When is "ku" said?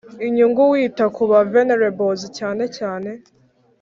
1.15-1.23